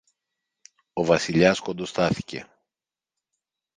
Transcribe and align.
Ο 0.93 1.03
Βασιλιάς 1.05 1.59
κοντοστάθηκε. 1.61 2.45